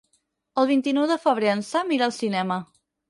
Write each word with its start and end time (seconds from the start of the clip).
El 0.61 0.67
vint-i-nou 0.71 1.05
de 1.11 1.17
febrer 1.27 1.51
en 1.57 1.61
Sam 1.67 1.93
irà 1.99 2.09
al 2.09 2.15
cinema. 2.17 2.59